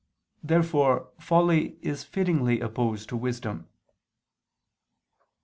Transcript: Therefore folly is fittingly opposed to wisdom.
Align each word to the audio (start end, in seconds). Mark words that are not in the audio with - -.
Therefore 0.41 1.11
folly 1.19 1.77
is 1.83 2.03
fittingly 2.03 2.59
opposed 2.59 3.07
to 3.09 3.15
wisdom. 3.15 3.67